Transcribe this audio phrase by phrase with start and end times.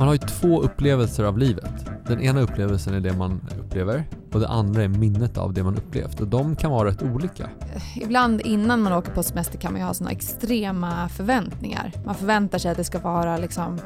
[0.00, 1.72] Man har ju två upplevelser av livet.
[2.06, 5.76] Den ena upplevelsen är det man upplever och det andra är minnet av det man
[5.76, 7.50] upplevt och de kan vara rätt olika.
[7.96, 11.92] Ibland innan man åker på semester kan man ju ha såna extrema förväntningar.
[12.04, 13.78] Man förväntar sig att det ska vara liksom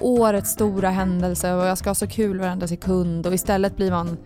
[0.00, 4.16] årets stora händelse och jag ska ha så kul varenda sekund och istället blir man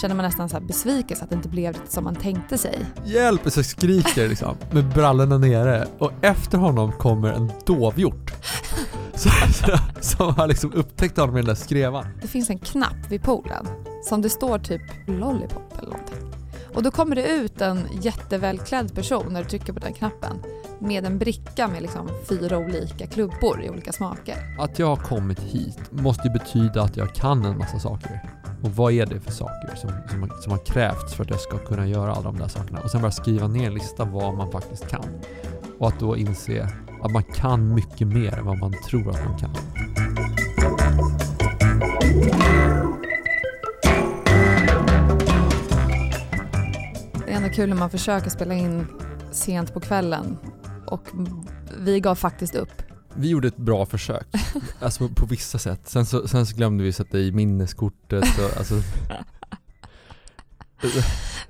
[0.00, 2.78] känner man nästan så här besvikelse att det inte blev som man tänkte sig.
[3.04, 3.40] Hjälp!
[3.52, 8.32] Så skriker liksom med brallorna nere och efter honom kommer en dovhjort.
[10.00, 12.06] Som har liksom upptäckt honom i den där skrevan.
[12.22, 13.66] Det finns en knapp vid poolen
[14.04, 16.16] som det står typ lollipop eller någonting.
[16.74, 20.42] Och då kommer det ut en jättevälklädd person när du trycker på den knappen
[20.78, 24.36] med en bricka med liksom fyra olika klubbor i olika smaker.
[24.58, 28.20] Att jag har kommit hit måste ju betyda att jag kan en massa saker.
[28.62, 31.58] Och vad är det för saker som, som, som har krävts för att jag ska
[31.58, 32.80] kunna göra alla de där sakerna?
[32.80, 35.04] Och sen bara skriva ner en lista vad man faktiskt kan.
[35.78, 36.68] Och att då inse
[37.02, 39.50] att man kan mycket mer än vad man tror att man kan.
[47.26, 48.86] Det är ändå kul när man försöker spela in
[49.30, 50.38] sent på kvällen
[50.86, 51.08] och
[51.78, 52.82] vi gav faktiskt upp.
[53.14, 54.26] Vi gjorde ett bra försök,
[54.80, 55.80] alltså på vissa sätt.
[55.84, 58.74] Sen så, sen så glömde vi sätta i minneskortet och alltså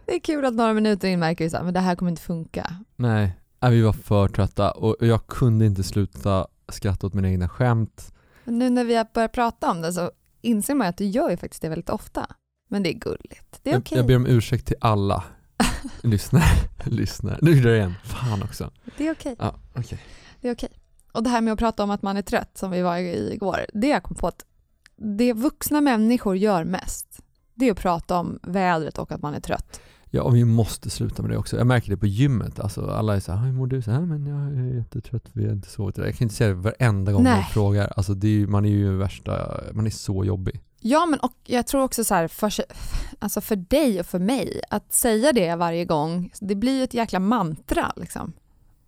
[0.07, 2.77] Det är kul att några minuter in märker vi att det här kommer inte funka.
[2.97, 8.13] Nej, vi var för trötta och jag kunde inte sluta skratta åt mina egna skämt.
[8.45, 10.11] Men nu när vi har börjat prata om det så
[10.43, 12.27] inser man att du gör ju faktiskt det väldigt ofta.
[12.69, 13.61] Men det är gulligt.
[13.63, 13.81] Det är okej.
[13.81, 13.97] Okay.
[13.97, 15.25] Jag, jag ber om ursäkt till alla
[16.03, 16.43] lyssnare.
[16.85, 17.39] lyssnare.
[17.43, 17.95] Nu gjorde jag det igen.
[18.05, 18.71] Fan också.
[18.97, 19.33] Det är okej.
[19.33, 19.47] Okay.
[19.47, 19.99] Ja, okay.
[20.41, 20.71] Det är okej.
[21.13, 23.33] Och det här med att prata om att man är trött som vi var i
[23.33, 24.45] igår, det jag kom på att
[24.97, 27.21] det vuxna människor gör mest,
[27.55, 29.81] det är att prata om vädret och att man är trött.
[30.11, 31.57] Ja, och vi måste sluta med det också.
[31.57, 32.61] Jag märker det på gymmet.
[32.61, 33.83] Alltså, alla är såhär, hur mår du?
[33.83, 35.99] Så här, men jag är jättetrött, vi har inte sovit.
[35.99, 37.35] Jag kan inte säga det varenda gång Nej.
[37.35, 37.93] man frågar.
[37.97, 40.61] Alltså, är, man är ju värsta, man är så jobbig.
[40.81, 42.53] Ja, men och jag tror också så här, för,
[43.19, 46.95] alltså för dig och för mig, att säga det varje gång, det blir ju ett
[46.95, 48.33] jäkla mantra liksom.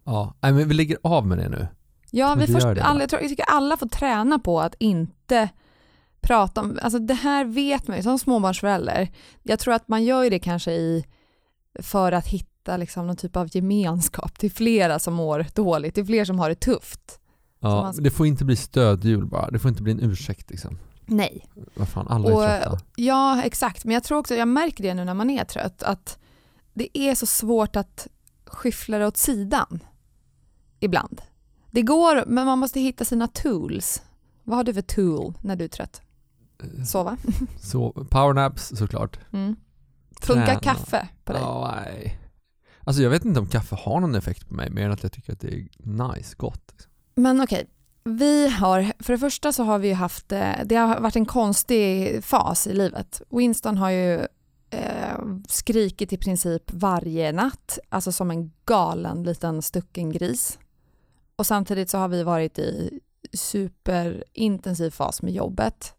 [0.04, 1.68] Ja, Nej, men vi lägger av med det nu.
[2.10, 5.48] Ja, vi först, alla, jag, tror, jag tycker alla får träna på att inte
[6.20, 9.08] prata om, alltså det här vet man ju som småbarnsförälder.
[9.42, 11.04] Jag tror att man gör ju det kanske i,
[11.80, 16.24] för att hitta liksom någon typ av gemenskap till flera som mår dåligt, till fler
[16.24, 17.20] som har det tufft.
[17.60, 18.02] Ja, man...
[18.02, 20.78] det får inte bli stödhjul bara, det får inte bli en ursäkt liksom.
[21.06, 21.46] Nej.
[21.74, 22.78] Vad fan, alla är trötta.
[22.96, 23.84] Ja, exakt.
[23.84, 26.18] Men jag tror också, jag märker det nu när man är trött, att
[26.74, 28.08] det är så svårt att
[28.44, 29.84] skyffla det åt sidan
[30.80, 31.22] ibland.
[31.70, 34.02] Det går, men man måste hitta sina tools.
[34.44, 36.02] Vad har du för tool när du är trött?
[36.86, 37.16] Sova?
[37.60, 39.18] Så, powernaps såklart.
[39.32, 39.56] Mm.
[40.20, 40.60] Funkar Träna.
[40.60, 41.42] kaffe på dig?
[41.42, 42.18] Oh, nej.
[42.80, 45.12] Alltså jag vet inte om kaffe har någon effekt på mig mer än att jag
[45.12, 46.62] tycker att det är nice, gott.
[46.72, 46.92] Liksom.
[47.14, 47.66] Men okej,
[48.04, 48.16] okay.
[48.16, 52.24] vi har, för det första så har vi haft, eh, det har varit en konstig
[52.24, 53.22] fas i livet.
[53.30, 54.14] Winston har ju
[54.70, 60.58] eh, skrikit i princip varje natt, alltså som en galen liten stucken gris.
[61.36, 63.00] Och samtidigt så har vi varit i
[63.32, 65.94] superintensiv fas med jobbet.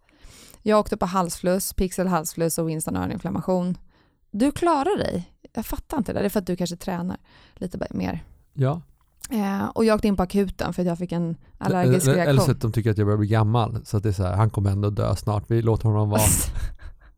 [0.69, 3.77] Jag åkte på halsfluss, pixel halsfluss och Winston öroninflammation.
[4.31, 5.33] Du klarar dig.
[5.53, 6.19] Jag fattar inte det.
[6.19, 7.17] Det är för att du kanske tränar
[7.55, 8.23] lite mer.
[8.53, 8.81] Ja.
[9.29, 12.27] Eh, och jag åkte in på akuten för att jag fick en allergisk reaktion.
[12.27, 13.85] Eller så att de tycker att jag börjar bli gammal.
[13.85, 15.43] Så att det är så här, han kommer ändå dö snart.
[15.47, 16.21] Vi låter honom vara.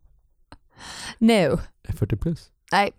[1.18, 1.60] no.
[1.90, 2.50] 40 plus.
[2.72, 2.92] Nej.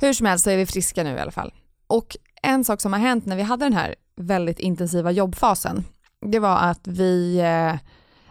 [0.00, 1.52] Hur som helst så är vi friska nu i alla fall.
[1.86, 5.84] Och en sak som har hänt när vi hade den här väldigt intensiva jobbfasen,
[6.26, 7.78] det var att vi, eh,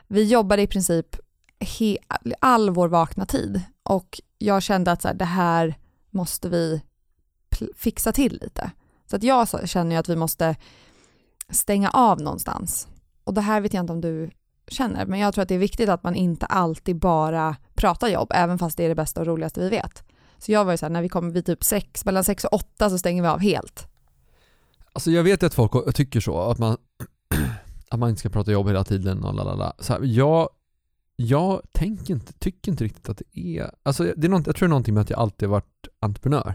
[0.08, 1.16] vi jobbade i princip
[1.60, 1.98] he,
[2.40, 5.78] all vår vakna tid och jag kände att så här, det här
[6.10, 6.82] måste vi
[7.76, 8.72] fixa till lite.
[9.10, 10.56] Så att jag känner ju att vi måste
[11.50, 12.88] stänga av någonstans.
[13.24, 14.30] Och det här vet jag inte om du
[14.68, 18.32] känner, men jag tror att det är viktigt att man inte alltid bara pratar jobb,
[18.36, 20.04] även fast det är det bästa och roligaste vi vet.
[20.38, 22.90] Så jag var ju såhär, när vi kommer vid typ sex, mellan sex och åtta
[22.90, 23.88] så stänger vi av helt.
[24.94, 26.78] Alltså jag vet att folk tycker så, att man,
[27.90, 29.74] att man inte ska prata jobb hela tiden och lalala.
[29.80, 30.50] Så här, jag,
[31.22, 34.68] jag tänker inte, tycker inte riktigt att det är, alltså det är något, jag tror
[34.68, 36.54] det är någonting med att jag alltid varit entreprenör.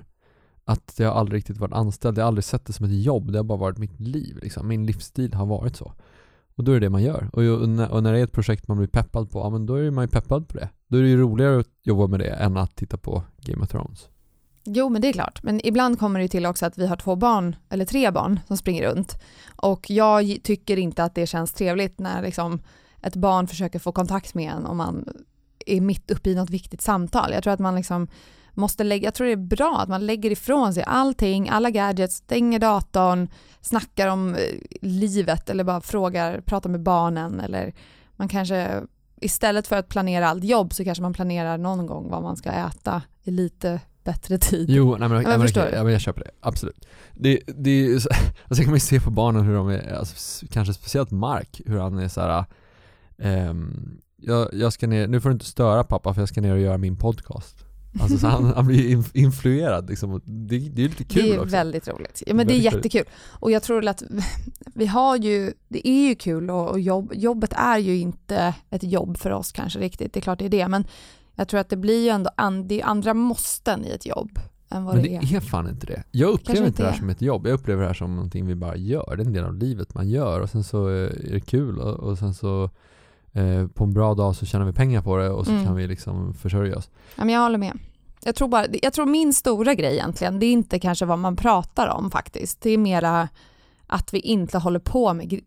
[0.64, 3.38] Att jag aldrig riktigt varit anställd, jag har aldrig sett det som ett jobb, det
[3.38, 4.68] har bara varit mitt liv liksom.
[4.68, 5.92] Min livsstil har varit så.
[6.54, 7.30] Och då är det det man gör.
[7.32, 9.66] Och, och, när, och när det är ett projekt man blir peppad på, ja men
[9.66, 10.68] då är man ju peppad på det.
[10.88, 13.68] Då är det ju roligare att jobba med det än att titta på Game of
[13.68, 14.08] Thrones.
[14.64, 15.42] Jo, men det är klart.
[15.42, 18.56] Men ibland kommer det till också att vi har två barn, eller tre barn, som
[18.56, 19.22] springer runt.
[19.56, 22.60] Och jag tycker inte att det känns trevligt när liksom
[23.06, 25.08] ett barn försöker få kontakt med en om man
[25.66, 27.32] är mitt uppe i något viktigt samtal.
[27.32, 28.08] Jag tror att man liksom
[28.52, 32.16] måste lägga, jag tror det är bra att man lägger ifrån sig allting, alla gadgets,
[32.16, 33.28] stänger datorn,
[33.60, 34.40] snackar om eh,
[34.80, 37.74] livet eller bara frågar, pratar med barnen eller
[38.16, 38.82] man kanske
[39.20, 42.50] istället för att planera allt jobb så kanske man planerar någon gång vad man ska
[42.50, 44.70] äta i lite bättre tid.
[44.70, 45.76] Jo, nej men, men ja, men, förstår okej, du?
[45.76, 46.30] ja, men jag köper det.
[46.40, 46.86] Absolut.
[47.12, 47.94] Det, det är
[48.48, 51.78] alltså kan man ju se på barnen hur de är, alltså, kanske speciellt Mark, hur
[51.78, 52.44] han är så här.
[53.18, 56.52] Ehm, jag, jag ska ner, nu får du inte störa pappa för jag ska ner
[56.52, 57.56] och göra min podcast.
[58.00, 60.20] Alltså så han, han blir inf- influerad liksom.
[60.24, 61.50] Det, det är lite kul det är också.
[61.50, 62.22] väldigt roligt.
[62.26, 63.04] Ja, men det är jättekul.
[63.30, 64.02] Och jag tror att
[64.74, 68.82] vi har ju, det är ju kul och, och jobb, jobbet är ju inte ett
[68.82, 70.84] jobb för oss kanske riktigt, det är klart det är det, men
[71.34, 74.38] jag tror att det blir ju ändå an, det andra måsten i ett jobb
[74.70, 75.36] än vad Men det, det är.
[75.36, 76.02] är fan inte det.
[76.10, 76.98] Jag upplever Kanske inte det här är.
[76.98, 77.46] som ett jobb.
[77.46, 79.16] Jag upplever det här som någonting vi bara gör.
[79.16, 81.78] Det är en del av livet man gör och sen så eh, är det kul
[81.78, 82.70] och, och sen så
[83.34, 85.64] eh, på en bra dag så tjänar vi pengar på det och så Mm.
[85.64, 86.90] kan vi liksom försörja oss.
[87.16, 87.78] Ja, men jag håller med.
[88.24, 91.36] Jag tror, bara, jag tror min stora grej egentligen, det är inte kanske vad man
[91.36, 92.60] pratar om faktiskt.
[92.60, 93.28] Det är mera
[93.86, 95.40] att vi inte håller på med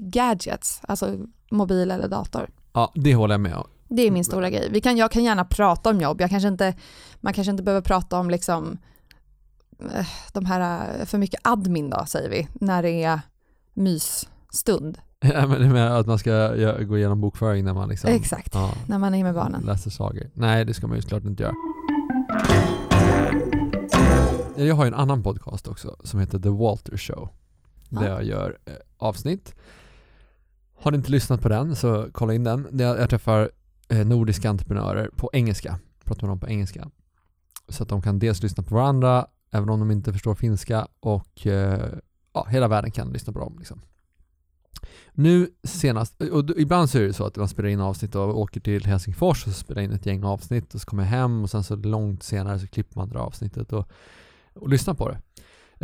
[0.00, 1.16] gadgets, alltså
[1.50, 2.50] mobil eller dator.
[2.72, 3.66] Ja, det håller jag med om.
[3.88, 4.68] Det är min stora grej.
[4.70, 6.20] Vi kan, jag kan gärna prata om jobb.
[6.20, 6.74] Jag kanske inte,
[7.20, 8.78] man kanske inte behöver prata om liksom,
[9.94, 13.20] eh, de här, eh, för mycket admin då, säger vi, när det är
[13.74, 14.98] mysstund.
[15.34, 16.48] Ja, men det med att man ska
[16.84, 19.62] gå igenom bokföring när man liksom Exakt, ja, när man är med barnen.
[19.62, 20.30] läser sagor.
[20.34, 21.54] Nej, det ska man ju såklart inte göra.
[24.56, 27.28] Jag har ju en annan podcast också som heter The Walter Show.
[27.88, 28.08] Där Ja.
[28.08, 29.54] jag gör eh, avsnitt.
[30.78, 32.66] Har du inte lyssnat på den så kolla in den.
[32.70, 33.50] Där Jag jag träffar
[33.88, 35.78] eh, nordiska entreprenörer på engelska.
[36.04, 36.90] Pratar med dem på engelska.
[37.68, 41.46] Så att de kan dels lyssna på varandra även om de inte förstår finska och
[41.46, 41.88] eh,
[42.32, 43.56] ja, hela världen kan lyssna på dem.
[43.58, 43.80] Liksom.
[45.12, 48.60] Nu senast, och ibland så är det så att man spelar in avsnitt och åker
[48.60, 51.64] till Helsingfors och spelar in ett gäng avsnitt och så kommer jag hem och sen
[51.64, 53.88] så långt senare så klipper man det avsnittet och,
[54.54, 55.18] och lyssnar på det.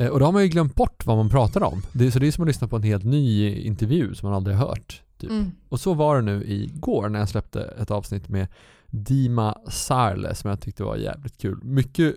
[0.03, 1.83] Eh, Och då har man ju glömt bort vad man pratar om.
[1.93, 4.57] Det, så det är som att lyssna på en helt ny intervju som man aldrig
[4.57, 5.03] har hört.
[5.19, 5.31] Typ.
[5.31, 5.51] Mm.
[5.69, 8.47] Och så var det nu igår när jag släppte ett avsnitt med
[8.87, 11.61] Dima Sarle som jag tyckte var jävligt kul.
[11.65, 12.15] Mycket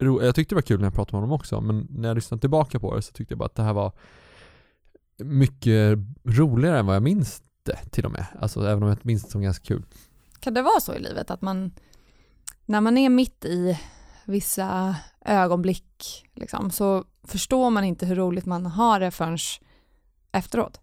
[0.00, 2.14] ro- jag tyckte det var kul när jag pratade med honom också, men när jag
[2.14, 3.92] lyssnade tillbaka på det så tyckte jag bara att det här var
[5.18, 8.26] mycket roligare än vad jag minns det till och med.
[8.40, 9.82] Alltså även om jag minns det som ganska kul.
[10.40, 11.70] Kan det vara så i livet att man,
[12.66, 13.78] när man är mitt i
[14.24, 19.38] vissa ögonblick liksom, så förstår man inte hur roligt man har det förrän
[20.32, 20.80] efteråt?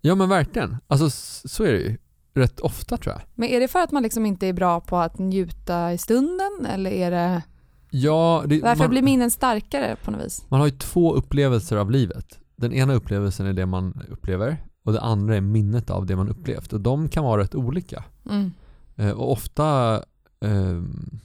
[0.00, 0.76] Ja men verkligen.
[0.86, 1.10] Alltså
[1.48, 1.98] så är det ju.
[2.34, 3.22] Rätt ofta tror jag.
[3.34, 6.66] Men är det för att man liksom inte är bra på att njuta i stunden
[6.66, 7.42] eller är det,
[7.90, 10.44] Ja, det, varför man, blir minnen starkare på något vis?
[10.48, 12.38] man har ju två upplevelser av livet.
[12.58, 16.28] Den ena upplevelsen är det man upplever och det andra är minnet av det man
[16.28, 16.72] upplevt.
[16.72, 18.04] Och de kan vara rätt olika.
[18.30, 18.52] Mm.
[18.96, 20.02] Eh, och ofta
[20.40, 21.20] ehm,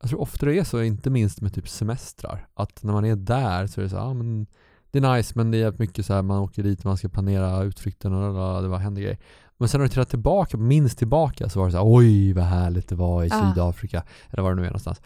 [0.00, 2.48] Jag tror ofta det är så, inte minst med typ semestrar.
[2.54, 4.46] Att när man är där så är det så ah, men
[4.90, 7.62] det är nice men det är mycket så här, man åker dit, man ska planera
[7.62, 9.18] utflykten och det var händer grejer.
[9.56, 12.44] Men sen när du tittar tillbaka, minst tillbaka så var det så här, oj vad
[12.44, 13.54] härligt det var i Ah.
[13.54, 14.02] Sydafrika.
[14.30, 15.00] Eller var det nu är någonstans.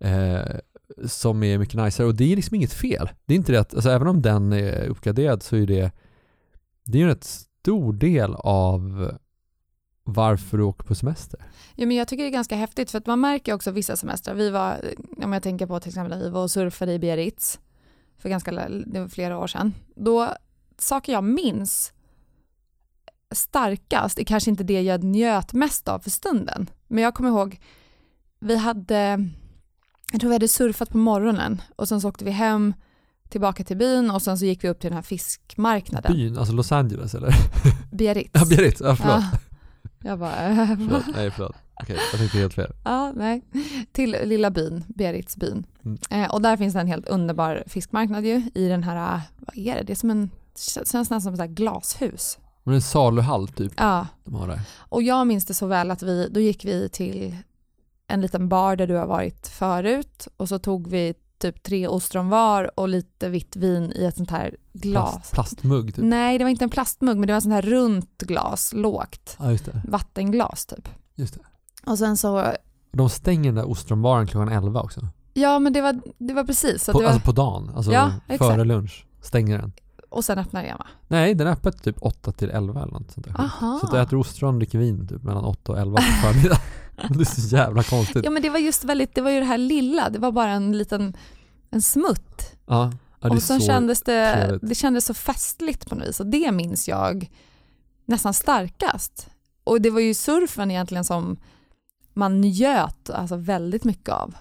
[0.00, 0.58] Eh,
[1.06, 3.10] som är mycket nicer och det är liksom inget fel.
[3.26, 5.92] Det är inte det att, alltså även om den är uppgraderad så är det
[6.84, 9.12] Det är ju en rätt stor del av
[10.04, 11.40] varför du åker på semester.
[11.74, 14.34] Ja, men jag tycker det är ganska häftigt för att man märker också vissa semestrar.
[14.34, 14.80] Vi var,
[15.22, 17.60] om jag tänker på till exempel när vi var och surfade i Biarritz
[18.18, 18.50] för ganska
[18.86, 19.74] det var flera år sedan.
[19.96, 20.34] Då,
[20.78, 21.92] saker jag minns
[23.30, 26.70] starkast är kanske inte det jag njöt mest av för stunden.
[26.86, 27.60] Men jag kommer ihåg,
[28.40, 29.28] vi hade,
[30.12, 32.74] jag tror vi hade surfat på morgonen och sen så åkte vi hem
[33.28, 36.12] tillbaka till byn och sen så gick vi upp till den här fiskmarknaden.
[36.16, 37.34] Byn, alltså Los Angeles eller?
[37.92, 38.30] Biarritz.
[38.32, 39.24] Ja, Biarritz, ja förlåt.
[39.32, 39.38] Ja.
[40.02, 40.32] Jag bara,
[40.76, 41.04] förlåt.
[41.14, 41.56] Nej förlåt.
[41.82, 42.72] Okej, jag tänkte helt fel.
[42.84, 43.42] Ja, nej.
[43.92, 45.66] Till lilla byn, Biarritzbyn.
[45.84, 45.98] Mm.
[46.10, 49.56] Eh, och där finns det en helt underbar fiskmarknad ju i den här, eh, vad
[49.58, 49.82] är det?
[49.82, 52.38] Det är som en, känns nästan som ett glashus.
[52.64, 54.60] Men en saluhall typ, Ja, de har där.
[54.78, 57.36] och jag minns det så väl att vi, då gick vi till
[58.08, 62.28] en liten bar där du har varit förut och så tog vi typ tre ostron
[62.28, 65.12] var och lite vitt vin i ett sånt här glas.
[65.12, 66.04] Plast, plastmugg typ.
[66.04, 69.36] Nej, det var inte en plastmugg men det var en sån här runt glas, lågt,
[69.38, 69.56] Ja
[69.88, 70.88] vattenglas typ.
[71.14, 71.40] Just det.
[71.90, 72.52] Och sen så,
[72.92, 75.00] De stänger den där ostronbaren klockan 11 också.
[75.34, 76.84] ja men det var, det var precis.
[76.84, 79.06] Så På, det var, Alltså på dagen, alltså Ja, före lunch.
[79.22, 79.72] Stänger den.
[80.08, 80.86] och sen öppnar det igen va?
[81.08, 83.40] Nej, den är öppet typ 8 till 11 eller något sånt där.
[83.40, 83.78] Aha.
[83.80, 86.58] Så att du äter ostron och dricker vin typ mellan 8 och 11 på förmiddagen.
[87.10, 88.24] det är så jävla konstigt.
[88.24, 90.50] Ja men det var just väldigt, det var ju det här lilla, det var bara
[90.50, 91.16] en liten,
[91.70, 92.56] en smutt.
[92.66, 94.68] Ja, ja och sen så kändes det, trevligt.
[94.68, 97.30] det kändes så festligt på något vis och det minns jag
[98.04, 99.28] nästan starkast.
[99.64, 101.36] Och det var ju surfen egentligen som
[102.14, 104.34] man njöt alltså väldigt mycket av.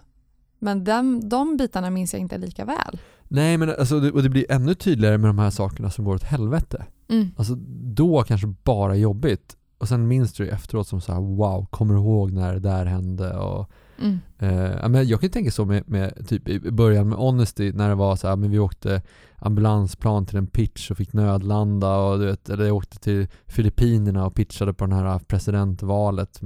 [0.60, 3.00] Men den, de bitarna minns jag inte lika väl.
[3.24, 6.24] Nej men alltså, och det blir ännu tydligare med de här sakerna som går åt
[6.24, 6.86] helvete.
[7.10, 7.32] Mm.
[7.38, 7.56] Alltså
[7.96, 9.58] då kanske bara jobbigt.
[9.78, 12.60] Och sen minns du det efteråt som så här: wow, kommer du ihåg när det
[12.60, 13.38] där hände?
[13.38, 14.20] Och, Mm.
[14.40, 17.90] eh, men jag kan ju tänka så med, med typ i början med Honesty när
[17.90, 19.02] det var så här, men vi åkte
[19.36, 24.26] ambulansplan till en pitch och fick nödlanda och du vet, eller jag åkte till Filippinerna
[24.26, 26.42] och pitchade på den här presidentvalet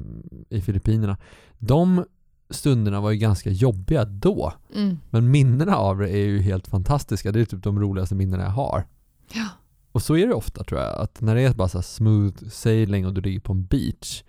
[0.49, 1.17] i Filippinerna.
[1.57, 2.05] De
[2.49, 4.53] stunderna var ju ganska jobbiga då.
[4.75, 4.97] Mm.
[5.09, 7.31] Men minnena av det är ju helt fantastiska.
[7.31, 8.83] Det är typ de roligaste minnena jag har.
[9.33, 9.47] Ja.
[9.91, 13.05] Och så är det ofta tror jag, att när det är bara så smooth sailing
[13.05, 14.23] och du ligger på en beach,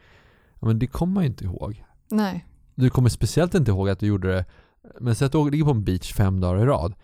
[0.60, 1.84] ja men det kommer man ju inte ihåg.
[2.08, 2.46] Nej.
[2.74, 4.44] Du kommer speciellt inte ihåg att du gjorde det,
[5.00, 6.94] men säg att du ligger på en beach fem dagar i rad.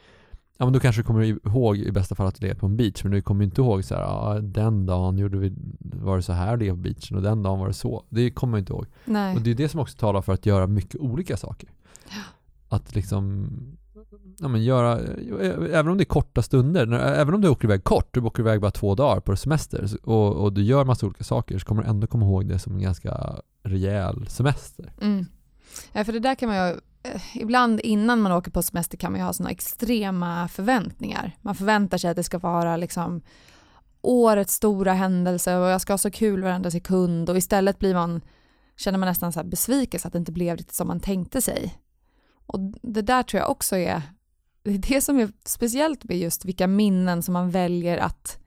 [0.61, 2.77] Ja men då kanske du kommer ihåg i bästa fall att du ligger på en
[2.77, 6.23] beach, men du kommer inte ihåg så här, ja, den dagen gjorde vi, var det
[6.23, 8.05] så här att ligga på beachen och den dagen var det så.
[8.09, 8.87] Det kommer man inte ihåg.
[9.05, 9.37] Nej.
[9.37, 11.71] Och det är det som också talar för att göra mycket olika saker.
[12.69, 13.49] Att liksom
[14.41, 17.65] ja, men göra, eh, även om det är korta stunder, när, även om du åker
[17.65, 21.07] iväg kort, du åker iväg bara två dagar på semester och, och du gör massa
[21.07, 24.93] olika saker så kommer du ändå komma ihåg det som en ganska rejäl semester.
[25.01, 25.27] Mm.
[25.93, 29.13] Ja, för det där kan man ju, eh, ibland innan man åker på semester kan
[29.13, 31.37] man ju ha sådana extrema förväntningar.
[31.43, 33.23] Man förväntar sig att det ska vara liksom
[34.01, 38.21] årets stora händelse och jag ska ha så kul varenda sekund och istället blir man,
[38.77, 41.79] känner man nästan så besvikelse att det inte blev riktigt som man tänkte sig.
[42.47, 44.03] Och det där tror jag också är,
[44.63, 48.39] det är det som är speciellt med just vilka minnen som man väljer att,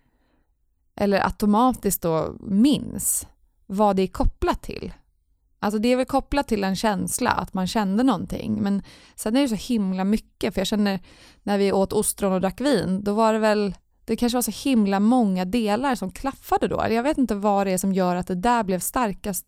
[0.95, 3.27] eller automatiskt då minns,
[3.65, 4.93] vad det är kopplat till.
[5.59, 8.61] Alltså det är väl kopplat till en känsla, att man kände någonting.
[8.61, 8.83] Men
[9.15, 10.99] sen är det så himla mycket, för jag känner
[11.43, 13.75] när vi åt ostron och drack vin, då var det väl,
[14.05, 16.85] det kanske var så himla många delar som klaffade då.
[16.89, 19.45] Jag vet inte vad det är som gör att det där blev starkast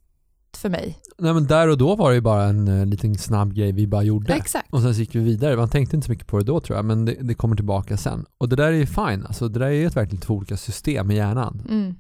[0.58, 0.98] för mig.
[1.18, 3.88] Nej men där och då var det ju bara en uh, liten snabb grej vi
[3.88, 4.34] bara gjorde.
[4.34, 4.74] Exakt.
[4.74, 5.58] Och sen så gick vi vidare.
[5.58, 7.98] Man tänkte inte så mycket på det då tror jag, men det, det kommer tillbaka
[7.98, 8.26] sen.
[8.38, 10.58] Och det där är ju fine, alltså det där är ju ett verkligen två olika
[10.58, 11.62] system i hjärnan.
[11.70, 11.96] Mm.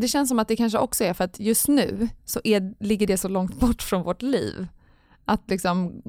[0.00, 3.06] Det känns som att det kanske också är för att just nu så är, ligger
[3.06, 4.66] det så långt bort från vårt liv.
[5.24, 6.02] Att liksom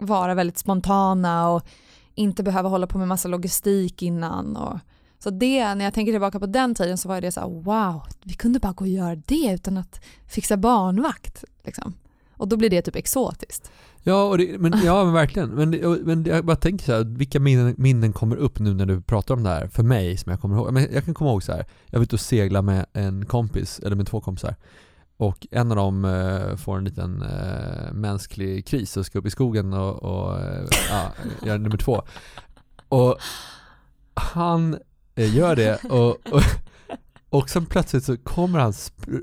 [0.00, 1.66] vara väldigt spontana och
[2.14, 4.56] inte behöva hålla på med massa logistik innan.
[4.56, 4.78] Och,
[5.18, 8.02] så det, när jag tänker tillbaka på den tiden så var det så här, wow,
[8.24, 11.44] vi kunde bara gå och göra det utan att fixa barnvakt.
[11.64, 11.94] Liksom.
[12.36, 13.70] Och då blir det typ exotiskt.
[14.02, 15.48] Ja, och det, men, ja men verkligen.
[15.48, 15.70] Men,
[16.04, 19.34] men jag bara tänker så här, vilka minnen, minnen kommer upp nu när du pratar
[19.34, 20.72] om det här för mig som jag kommer ihåg?
[20.72, 21.66] Men jag kan komma ihåg så här.
[21.86, 24.54] jag var ute och segla med en kompis, eller med två kompisar.
[25.16, 29.30] Och en av dem eh, får en liten eh, mänsklig kris och ska upp i
[29.30, 31.12] skogen och, och eh, ja,
[31.46, 32.02] göra nummer två.
[32.88, 33.16] Och
[34.14, 34.78] han
[35.18, 36.42] Eh, gör det och, och,
[37.30, 38.74] och sen plötsligt så kommer han,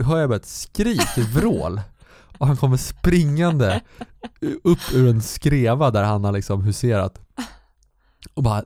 [0.05, 1.81] hör jag bara ett skrik, ett vrål.
[2.37, 3.81] Och han kommer springande
[4.63, 7.19] upp ur en skreva där han har liksom huserat.
[8.33, 8.63] Och bara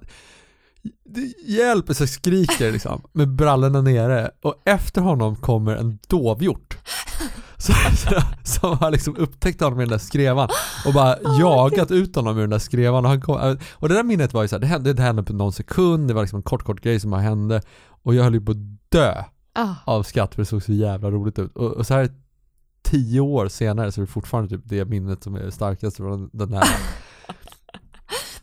[1.46, 1.96] Hjälp!
[1.96, 6.78] Så jag skriker liksom med brallorna nere och efter honom kommer en dovhjort
[7.60, 7.74] så,
[8.44, 10.50] som har liksom upptäckt honom i den där skrevan
[10.86, 13.96] och bara Oh, jagat ut honom ur den där skrevan och, han kom, och det
[13.96, 16.38] där minnet var ju såhär, det hände, det hände på någon sekund, det var liksom
[16.38, 17.62] en kort kort grej som bara hände
[18.04, 19.24] och jag höll ju på att dö
[19.54, 19.76] Ah.
[19.86, 22.10] av skratt för det såg så jävla roligt ut och, och så här
[22.82, 26.54] tio år senare så är det fortfarande typ det minnet som är starkast från den
[26.54, 26.68] här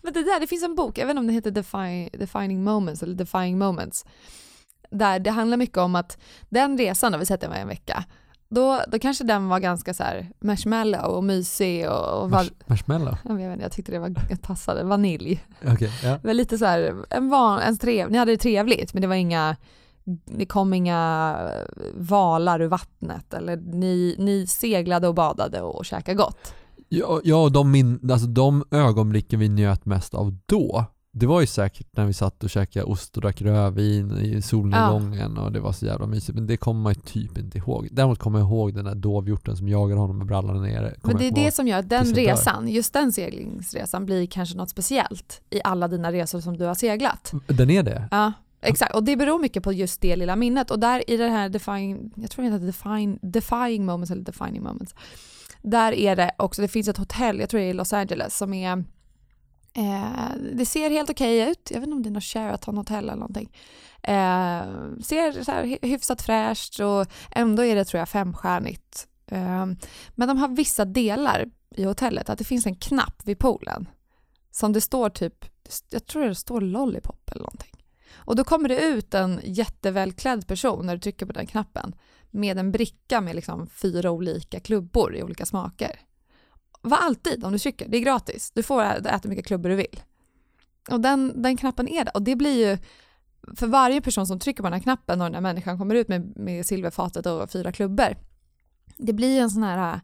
[0.03, 3.15] Men det där, det finns en bok, inte om den heter Defi Defining Moments eller
[3.15, 4.05] Defying Moments.
[4.91, 6.19] Där det handlar mycket om att
[6.49, 8.05] den resan, då vi sett den var en vecka,
[8.49, 12.53] då, då kanske den var ganska så här marshmallow och mysig och, och var, Mars-
[12.67, 13.17] marshmallow.
[13.25, 15.45] jag, vet inte, jag tyckte det var jag passade, vanilj.
[15.61, 15.75] Ja.
[16.03, 19.09] Det var lite så här, en van, en trev, ni hade det trevligt men det
[19.09, 19.57] var inga,
[20.25, 21.37] det kom inga
[21.95, 26.55] valar ur vattnet eller ni, ni seglade och badade och käkade gott.
[26.89, 30.85] Ja, ja de, min, alltså de ögonblicken vi njöt mest av då,
[31.19, 35.39] det var ju säkert när vi satt och käkade ost och drack rödvin i solnedgången
[35.39, 36.35] och det var så jävla mysigt.
[36.35, 37.89] Men det kommer man ju typ inte ihåg.
[37.93, 40.95] Däremot kommer jag ihåg den där dovhjorten som jagade honom med brallorna nere.
[41.03, 44.71] Men det är det som gör att den resan, just den seglingsresan blir kanske något
[44.71, 47.33] speciellt i alla dina resor som du har seglat.
[47.47, 48.09] Den är det?
[48.11, 48.95] Ja, exakt.
[48.95, 50.71] Och det beror mycket på just det lilla minnet.
[50.71, 54.63] Och där i det här defying, jag tror det heter define, defying moments eller defining
[54.63, 54.95] moments.
[55.63, 58.37] Där är det också, det finns ett hotell, jag tror det är i Los Angeles,
[58.37, 58.85] som är
[59.77, 61.71] Eh, det ser helt okej ut.
[61.71, 63.53] Jag vet inte om det är något Sheraton hotell eller någonting.
[64.03, 64.65] Eh,
[65.03, 69.09] ser så här hyfsat fräscht och ändå är det tror jag femstjärnigt.
[69.27, 69.67] Eh,
[70.15, 73.89] men de har vissa delar i hotellet, att det finns en knapp vid poolen
[74.51, 75.45] som det står typ,
[75.91, 77.73] jag tror det står lollipop eller någonting.
[78.15, 81.95] Och då kommer det ut en jättevälklädd person när du trycker på den knappen
[82.31, 86.01] med en bricka med liksom fyra olika klubbor i olika smaker.
[86.89, 88.53] Var alltid om du trycker, det är gratis.
[88.55, 90.01] Du får äta hur mycket klubbor du vill.
[90.91, 92.17] Och den, den knappen är där.
[92.17, 92.79] Och det blir ju,
[93.57, 96.09] för varje person som trycker på den här knappen och den här människan kommer ut
[96.09, 98.17] med, med silverfatet och fyra klubbor,
[98.97, 100.01] det blir en sån här äh,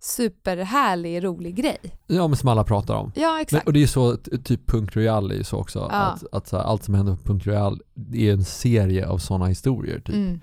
[0.00, 1.78] superhärlig, rolig grej.
[2.06, 3.12] Ja, men som alla pratar om.
[3.14, 3.66] Ja, Men, exakt.
[3.66, 5.78] och det är ju så, typ Punk Royal är ju så också.
[5.78, 5.86] Ja.
[5.88, 7.80] Att, att så här, allt som händer på Punk Royal
[8.14, 10.00] är en serie av sådana historier.
[10.00, 10.14] Typ.
[10.14, 10.40] Mm.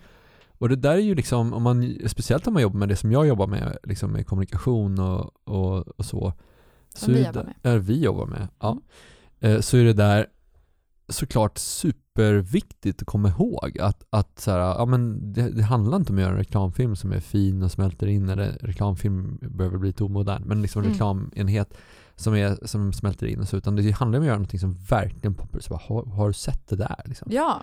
[0.60, 3.12] Och det där är ju liksom, om man, speciellt om man jobbar med det som
[3.12, 6.34] jag jobbar med, liksom med kommunikation och, och, och så.
[6.96, 7.54] Som så vi är jobbar med.
[7.62, 8.48] Ja, vi jobbar med.
[8.60, 8.78] Ja.
[9.39, 9.56] Mm.
[9.56, 10.28] Eh, Så är det där
[11.10, 16.12] såklart superviktigt att komma ihåg att, att så här, ja, men det, det handlar inte
[16.12, 19.89] om att göra en reklamfilm som är fin och smälter in, eller reklamfilm behöver bli
[19.89, 20.94] lite omodern, men liksom en Mm.
[20.94, 21.74] reklamenhet
[22.16, 24.74] som, är, som smälter in och så, utan det handlar om att göra någonting som
[24.89, 27.01] verkligen poppar så bara, har, har du sett det där?
[27.06, 27.28] Liksom?
[27.32, 27.62] Ja,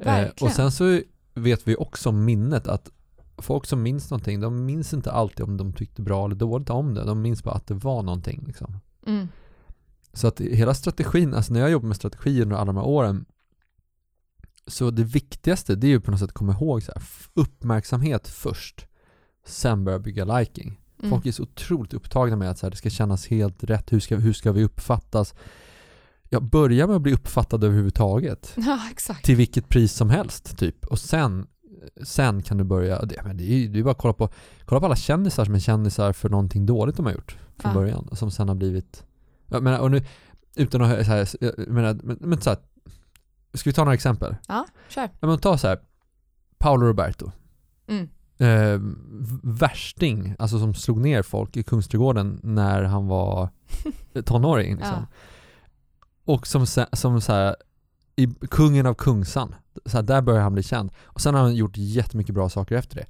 [0.00, 0.50] Eh, verkligen.
[0.50, 1.00] och sen så
[1.38, 2.90] vet vi också om minnet att
[3.38, 6.94] folk som minns någonting, de minns inte alltid om de tyckte bra eller dåligt om
[6.94, 7.04] det.
[7.04, 8.44] De minns bara att det var någonting.
[8.46, 8.80] Liksom.
[9.06, 9.28] mm.
[10.12, 13.24] Så att hela strategin, alltså när jag jobbar med strategier under alla de här åren,
[14.66, 17.02] så det viktigaste det är ju på något sätt att komma ihåg så här,
[17.34, 18.86] uppmärksamhet först,
[19.46, 20.80] sen börja bygga liking.
[20.98, 21.10] Mm.
[21.10, 24.00] Folk är så otroligt upptagna med att så här, det ska kännas helt rätt, hur
[24.00, 25.34] ska, hur ska vi uppfattas?
[26.28, 29.24] Ja, börja med att bli uppfattad överhuvudtaget Ja, exakt.
[29.24, 30.86] till vilket pris som helst typ.
[30.86, 31.46] Och sen,
[32.04, 34.28] sen kan du börja, det, men det är ju det är bara att kolla på,
[34.64, 37.80] kolla på alla kändisar som är kändisar för någonting dåligt de har gjort från Ja.
[37.80, 38.08] början.
[38.12, 39.04] Som sen har blivit,
[39.46, 40.02] jag menar, och nu,
[40.56, 42.58] utan att så här, jag menar, men, men så här,
[43.54, 44.36] ska vi ta några exempel?
[44.48, 45.08] Ja, kör.
[45.20, 45.78] Ja, men ta så här,
[46.58, 47.30] Paolo Roberto.
[47.88, 48.08] Mm.
[48.40, 48.80] Eh,
[49.42, 53.48] värsting, alltså som slog ner folk i Kungsträdgården när han var
[54.24, 54.76] tonåring.
[54.76, 54.94] Liksom.
[54.94, 55.06] Ja.
[56.28, 57.56] Och som, som så här,
[58.16, 59.54] i kungen av Kungsan,
[59.86, 60.90] så här, där börjar han bli känd.
[61.04, 63.06] Och sen har han gjort jättemycket bra saker efter det.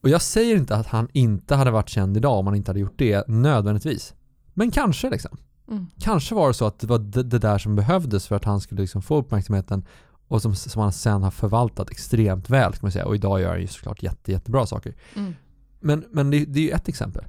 [0.00, 2.80] Och jag säger inte att han inte hade varit känd idag om han inte hade
[2.80, 4.14] gjort det nödvändigtvis.
[4.54, 5.36] Men kanske liksom.
[5.68, 5.86] Mm.
[5.98, 8.60] Kanske var det så att det var det, det där som behövdes för att han
[8.60, 9.84] skulle liksom få uppmärksamheten
[10.28, 13.06] och som, som han sen har förvaltat extremt väl ska man säga.
[13.06, 14.94] Och idag gör han ju såklart jätte, jättebra saker.
[15.16, 15.34] Mm.
[15.82, 17.24] Men, men det, det är ju ett exempel.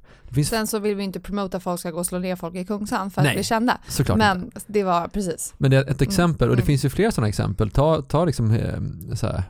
[0.46, 2.64] Sen så vill vi inte promota att folk ska gå och slå ner folk i
[2.64, 3.78] Kungsan för att Nej, bli kända.
[3.88, 4.26] såklart inte.
[4.38, 5.54] Men det var precis.
[5.58, 6.66] Men det är ett exempel och det Mm.
[6.66, 7.70] finns ju fler sådana exempel.
[7.70, 8.78] Ta, ta liksom eh,
[9.14, 9.42] så här,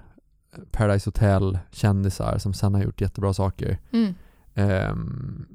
[0.71, 3.79] Paradise Hotel, kändisar som sen har gjort jättebra saker.
[3.93, 4.15] Mm.
[4.55, 5.47] Ehm,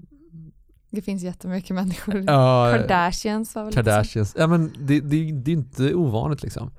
[0.91, 2.15] Det finns jättemycket människor.
[2.27, 3.73] ja, Kardashians var väl.
[3.73, 4.35] Kardashians.
[4.38, 6.71] Ja, men det, det, det är inte ovanligt liksom.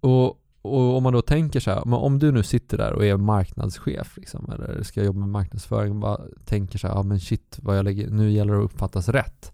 [0.00, 3.04] Och, och om man då tänker så här, men om du nu sitter där och
[3.04, 7.20] är marknadschef liksom, eller ska jobba med marknadsföring och bara tänker så här, ja men
[7.20, 9.52] shit, vad jag lägger, nu gäller det att uppfattas rätt.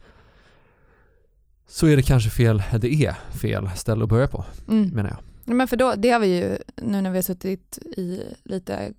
[1.69, 4.89] Så är det kanske fel, det är fel ställe att börja på, Mm.
[4.89, 5.19] menar jag.
[5.57, 8.93] Men för då, det har vi ju, nu när vi har suttit i lite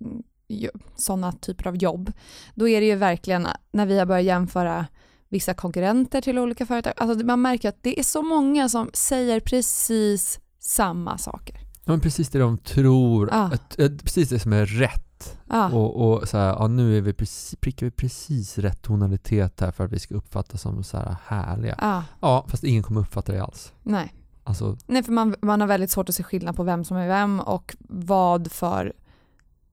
[0.96, 2.12] sådana typer av jobb,
[2.54, 4.86] då är det ju verkligen när vi har börjat jämföra
[5.28, 9.40] vissa konkurrenter till olika företag, alltså man märker att det är så många som säger
[9.40, 11.67] precis samma saker.
[11.88, 13.36] Ja, men precis det de tror, Ja.
[13.52, 15.38] att, att, precis det som är rätt.
[15.48, 19.60] Ja, Och, och så här, ja, nu är vi precis, prickar vi precis rätt tonalitet
[19.60, 21.74] här för att vi ska uppfattas som så här härliga.
[21.80, 23.72] ja Ja, fast ingen kommer uppfatta det alls.
[23.82, 24.14] nej.
[24.44, 27.08] Alltså, Nej, för man, man har väldigt svårt att se skillnad på vem som är
[27.08, 28.92] vem och vad för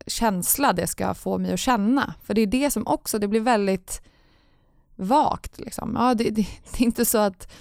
[0.08, 2.14] känsla det ska få mig att känna.
[2.24, 4.02] För det är det som också, det blir väldigt
[4.96, 5.60] vagt.
[5.60, 5.96] Liksom.
[6.00, 7.52] Ja, det, det, det är inte så att,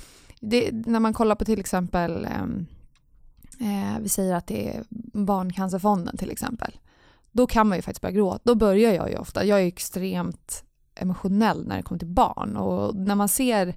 [0.40, 2.66] det, när man kollar på till exempel, ehm,
[3.60, 6.72] eh, vi säger att det är Barncancerfonden till exempel,
[7.32, 8.40] då kan man ju faktiskt börja gråta.
[8.44, 10.64] Då börjar jag ju ofta, jag är extremt
[10.94, 13.76] emotionell när det kommer till barn och när man ser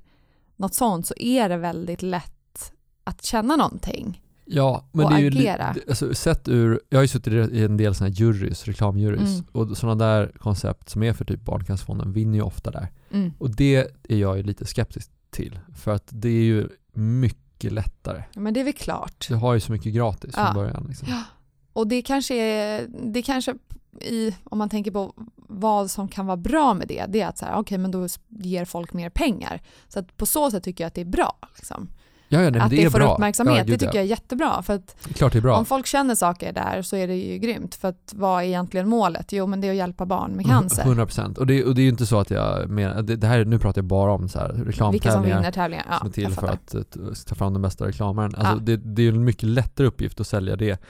[0.56, 2.72] något sånt så är det väldigt lätt
[3.04, 4.24] att känna någonting.
[4.46, 5.76] ja, men Och det är ju agera.
[5.90, 9.46] alltså, sett ur, jag har ju suttit i en del sådana här jurys, reklamjurys, Mm.
[9.52, 12.88] och sådana där koncept som är för typ Barncancerfonden vinner ju ofta där.
[13.12, 13.34] Mm.
[13.40, 13.76] Och det
[14.10, 18.24] är jag ju lite skeptisk till, för att det är ju mycket lättare.
[18.34, 19.26] Ja, men det är väl klart.
[19.28, 20.54] Du har ju så mycket gratis från Ja.
[20.54, 20.86] början.
[20.88, 21.08] Liksom.
[21.12, 21.24] Ja.
[21.74, 23.56] Och det kanske är, det kanske
[24.02, 27.38] i, om man tänker på vad som kan vara bra med det, det är att
[27.38, 29.62] så här, okej men då ger folk mer pengar.
[29.88, 31.38] Så på så sätt tycker jag att det är bra.
[31.56, 31.90] Liksom.
[32.30, 33.14] Ja, ja, nej, att det, det, får bra.
[33.14, 33.94] uppmärksamhet, ja, det tycker ja.
[33.96, 34.62] jag är jättebra.
[34.62, 35.58] För att Klart det är bra.
[35.58, 37.76] om folk känner saker där så är det ju grymt.
[37.76, 39.32] För att vad är egentligen målet?
[39.32, 40.84] Jo men det är att hjälpa barn med cancer.
[40.84, 43.46] 100% och det, och det är ju inte så att jag menar, det, det här,
[43.46, 45.86] nu pratar jag bara om så här Vilka som reklamtävlingar vinner tävlingar.
[45.90, 48.36] Ja, som är till för att, att ta fram den bästa reklamaren.
[48.36, 48.60] Alltså Ja.
[48.62, 50.82] det, det är en mycket lättare uppgift att sälja det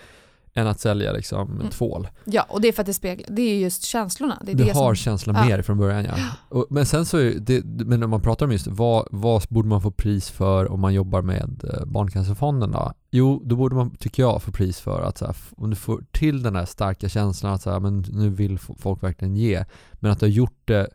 [0.57, 1.69] än att sälja liksom Mm.
[1.69, 2.07] tvål.
[2.25, 4.41] Ja, och det är för att det speglar, det är ju just känslorna.
[4.45, 5.45] Det är Du det har som, känslan ja.
[5.45, 6.13] mer från början ja.
[6.49, 9.67] Och, men sen så är det, men om man pratar om just vad, vad borde
[9.67, 12.91] man få pris för om man jobbar med eh, Barncancerfonden då?
[13.11, 16.03] Jo, då borde man, tycker jag, få pris för att så här, om du får
[16.11, 20.11] till den här starka känslan att så här, men nu vill folk verkligen ge, men
[20.11, 20.87] att du har gjort det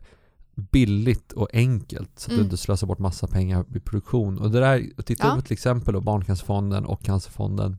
[0.55, 2.37] billigt och enkelt så att Mm.
[2.39, 4.37] du inte slösar bort massa pengar i produktion.
[4.39, 5.35] Och det där, tittar Ja.
[5.35, 7.77] vi på till exempel då Barncancerfonden och Cancerfonden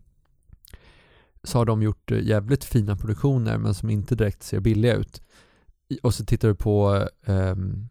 [1.45, 5.23] så har de gjort eh, jävligt fina produktioner men som inte direkt ser billiga ut.
[6.03, 7.89] och så tittar du på ehm,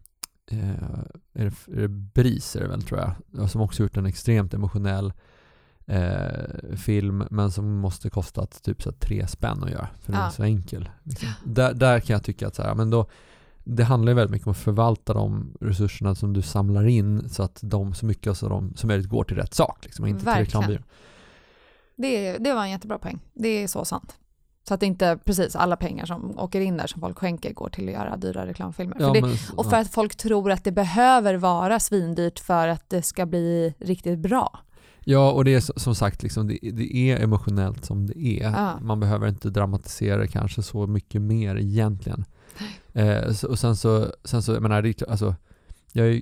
[0.51, 0.69] eh,
[1.33, 2.99] är, det, är det Bris är det väl tror
[3.31, 5.13] jag, som också gjort en extremt emotionell
[5.85, 10.21] eh, film men som måste kostat typ så här tre spänn att göra för den
[10.21, 10.31] är Ja.
[10.31, 10.89] så enkel.
[11.03, 11.27] Liksom.
[11.43, 13.05] Där, där kan jag tycka att så här, men då,
[13.63, 17.43] det handlar ju väldigt mycket om att förvalta de resurserna som du samlar in så
[17.43, 20.25] att de, så mycket av dem som möjligt går till rätt sak liksom, och inte
[20.25, 20.45] Verkligen.
[20.45, 20.83] till reklambyrå.
[21.95, 23.19] Det, det var en jättebra poäng.
[23.33, 24.15] Det är så sant.
[24.67, 27.87] Så att inte precis alla pengar som åker in där som folk skänker går till
[27.87, 28.97] att göra dyra reklamfilmer.
[28.99, 32.67] Ja, för det, men- och för att folk tror att det behöver vara svindyrt för
[32.67, 34.59] att det ska bli riktigt bra.
[35.05, 38.51] Ja, och det är som sagt, liksom, det, det är emotionellt som det är.
[38.51, 38.79] Ja.
[38.81, 42.25] Man behöver inte dramatisera det kanske så mycket mer egentligen.
[42.93, 45.35] Eh, så, och sen så, sen så, jag menar, alltså,
[45.91, 46.21] jag, är-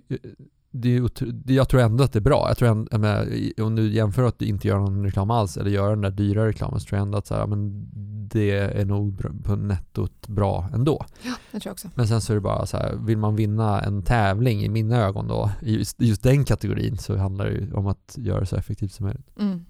[0.71, 2.45] det är, det, jag tror ändå att det är bra.
[2.47, 5.57] Jag tror ändå, jag i- om du jämför att du inte gör någon reklam alls
[5.57, 7.89] eller gör den där dyra reklamen så tror jag ändå att så här, men
[8.31, 11.05] det är nog på nettot bra ändå.
[11.23, 11.89] Ja, det tror jag också.
[11.95, 14.95] Men sen så är det bara så här, vill man vinna en tävling i mina
[14.97, 18.45] ögon då, i just, just den kategorin så handlar det ju om att göra det
[18.45, 19.27] så effektivt som möjligt.
[19.39, 19.65] Mm.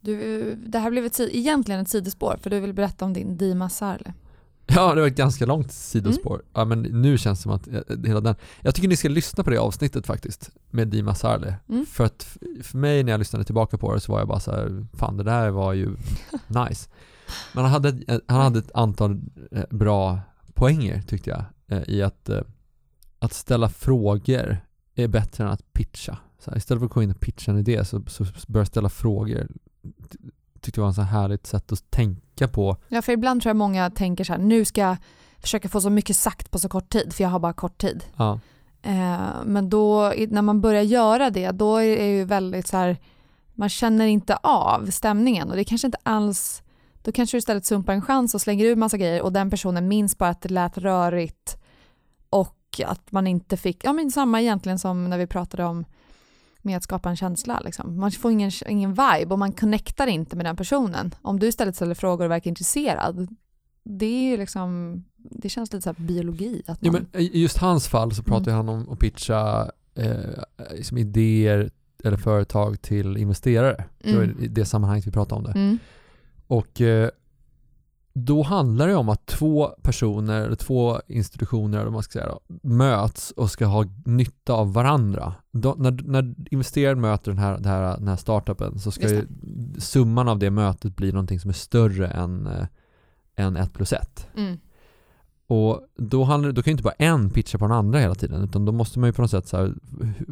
[0.00, 3.68] Du, det här blev ett, egentligen ett sidospår för du vill berätta om din Dima
[3.68, 4.12] Sarli.
[4.74, 6.42] Ja, det var ett ganska långt sidospår.
[6.54, 8.34] Ja, men nu känns det som att eh, hela den...
[8.60, 11.54] Jag tycker ni ska lyssna på det avsnittet faktiskt, med Dima Sarli.
[11.68, 11.86] Mm.
[11.86, 14.50] För att för mig när jag lyssnade tillbaka på det så var jag bara så
[14.50, 15.90] här, fan det där var ju
[16.46, 16.88] nice.
[17.54, 19.20] Men han hade, ett- han hade ett antal
[19.52, 20.20] eh, bra
[20.54, 21.44] poänger tyckte jag,
[21.78, 22.40] eh, i att, eh,
[23.18, 24.56] att ställa frågor
[24.94, 26.18] är bättre än att pitcha.
[26.38, 28.88] Så här, istället för att gå in och pitcha en idé så, så börja ställa
[28.88, 29.48] frågor.
[30.68, 32.76] Ty- Tyckte jag var en så här härligt sätt att tänka på.
[32.88, 34.96] Ja, för ibland tror jag många tänker så här, nu ska jag
[35.38, 38.04] försöka få så mycket sagt på så kort tid, för jag har bara kort tid.
[38.16, 38.40] Ja.
[38.82, 42.96] Eh, men då, när man börjar göra det, då är det ju väldigt så här,
[43.54, 46.62] man känner inte av stämningen och det kanske inte alls,
[47.02, 49.88] då kanske du istället sumpar en chans och slänger ut massa grejer och den personen
[49.88, 51.56] minns bara att det lät rörigt
[52.30, 55.84] och att man inte fick, ja men samma egentligen som när vi pratade om
[56.62, 57.60] med att skapa en känsla.
[57.64, 58.00] Liksom.
[58.00, 61.14] Man får ingen, ingen vibe och man connectar inte med den personen.
[61.22, 63.28] Om du istället ställer frågor och verkar intresserad,
[63.84, 66.62] det är ju liksom, det känns lite så här biologi.
[66.66, 68.66] Att Ja, man, men i just hans fall så pratar Mm.
[68.66, 70.14] han om att pitcha eh,
[70.76, 71.70] liksom idéer
[72.04, 73.84] eller företag till investerare.
[73.98, 74.42] Det var Mm.
[74.44, 75.52] i det sammanhanget vi pratade om det.
[75.58, 75.78] mm,
[76.46, 77.10] Och eh,
[78.24, 82.40] då handlar det om att två personer, eller två institutioner eller man ska säga då,
[82.68, 85.34] möts och ska ha nytta av varandra.
[85.52, 89.26] Då, när, när investeraren möter den här, den, här, den här startupen så ska ju
[89.78, 92.66] summan av det mötet bli någonting som är större än, eh,
[93.36, 94.28] än ett plus ett.
[94.36, 94.58] mm,
[95.46, 98.42] Och då, handlar, då kan ju inte bara en pitcha på den andra hela tiden
[98.44, 99.74] utan då måste man ju på något sätt så här,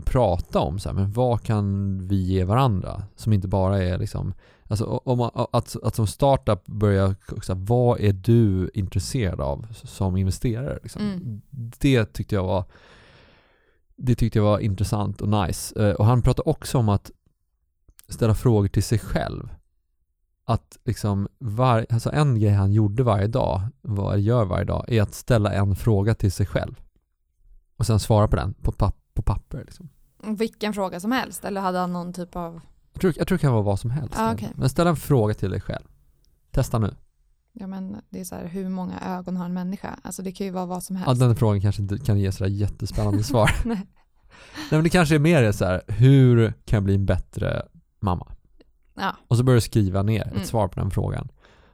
[0.04, 4.34] prata om så här, men vad kan vi ge varandra som inte bara är liksom
[4.68, 9.66] Alltså om man, att, att som startup börja, så här, vad är du intresserad av
[9.72, 10.78] som investerare?
[10.82, 11.02] Liksom?
[11.02, 11.40] Mm.
[11.50, 12.64] Det tyckte jag var
[13.96, 15.88] det tyckte jag var intressant och nice.
[15.88, 17.10] Eh, Och han pratade också om att
[18.08, 19.48] ställa frågor till sig själv.
[20.44, 25.02] Att liksom var, alltså en grej han gjorde varje dag, vad gör varje dag, är
[25.02, 26.80] att ställa en fråga till sig själv.
[27.76, 29.58] Och sen svara på den på, papp, på papper.
[29.64, 29.88] Liksom.
[30.22, 32.60] Vilken fråga som helst eller hade han någon typ av,
[32.96, 34.14] Jag, tror, jag tror det kan vara vad som helst.
[34.18, 34.52] Ah, okej.
[34.54, 35.84] Men ställ en fråga till dig själv.
[36.50, 36.94] Testa nu.
[37.52, 39.98] ja men det är så här, hur många ögon har en människa?
[40.02, 41.20] Alltså det kan ju vara vad som Ja, helst.
[41.20, 43.50] den frågan kanske inte kan ge sådär jättespännande svar.
[43.64, 43.76] Nej.
[43.76, 43.86] Nej
[44.70, 47.62] men det kanske är mer så här, hur kan jag bli en bättre
[48.00, 48.26] mamma?
[48.94, 50.36] Ja, Och så börjar du skriva ner Mm.
[50.40, 51.28] ett svar på den frågan.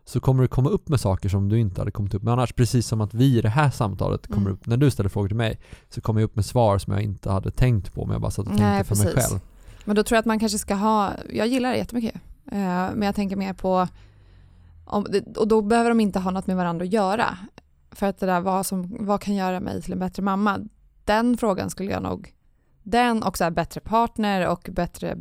[0.05, 2.53] Så kommer du komma upp med saker som du inte hade kommit upp med annars.
[2.53, 4.53] Precis som att vi i det här samtalet kommer Mm.
[4.53, 7.03] upp, när du ställer frågor till mig, så kommer jag upp med svar som jag
[7.03, 9.31] inte hade tänkt på, men jag bara satt och tänkte Nej, för mig precis.
[9.31, 9.41] själv.
[9.85, 12.15] Men då tror jag att man kanske ska ha, jag gillar det jättemycket,
[12.53, 12.61] eh,
[12.95, 13.89] men jag tänker mer på,
[14.85, 17.39] om, och då behöver de inte ha något med varandra att göra.
[17.91, 20.59] För att det där, vad, som, vad kan göra mig till en bättre mamma?
[21.05, 22.35] Den frågan skulle jag nog,
[22.83, 25.17] den och så här bättre partner och bättre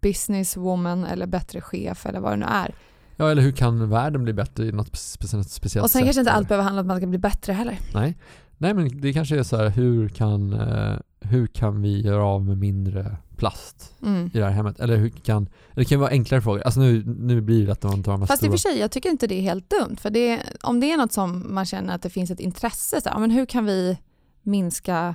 [0.00, 2.74] businesswoman eller bättre chef eller vad det nu är.
[3.16, 6.06] Ja, eller hur kan världen bli bättre i något spe- speciellt Och sen sätt?
[6.06, 7.78] kanske inte allt behöver handla om att man ska bli bättre heller.
[7.94, 8.18] Nej.
[8.58, 12.44] Nej, men det kanske är så här, hur kan, eh, hur kan vi göra av
[12.44, 14.26] med mindre plast Mm.
[14.34, 14.80] i det här hemmet?
[14.80, 16.62] Eller hur kan, det kan vara enklare frågor.
[16.62, 18.70] Alltså nu, nu blir det att man tar de här Fast i och stora...
[18.70, 19.96] för sig, jag tycker inte det är helt dumt.
[19.96, 23.08] För det, om det är något som man känner att det finns ett intresse, så
[23.08, 23.98] här, men hur kan vi
[24.42, 25.14] minska